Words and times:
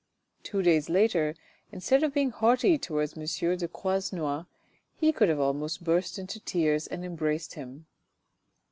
Two 0.41 0.63
days 0.63 0.89
later, 0.89 1.35
instead 1.71 2.01
of 2.01 2.11
being 2.11 2.31
haughty 2.31 2.75
towards 2.79 3.15
M. 3.15 3.23
de 3.57 3.67
Croisenois, 3.67 4.45
he 4.95 5.11
could 5.11 5.29
have 5.29 5.39
almost 5.39 5.83
burst 5.83 6.17
out 6.17 6.21
into 6.21 6.39
tears 6.39 6.87
and 6.87 7.05
embraced 7.05 7.53
him. 7.53 7.85